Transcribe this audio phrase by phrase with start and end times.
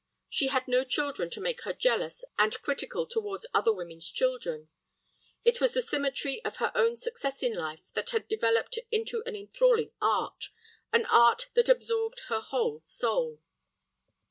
[0.27, 4.69] She had no children to make her jealous and critical towards other women's children.
[5.45, 9.35] It was the symmetry of her own success in life that had developed into an
[9.35, 10.49] enthralling art,
[10.91, 13.41] an art that absorbed her whole soul.